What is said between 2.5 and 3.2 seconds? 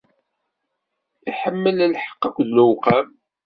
lewqam.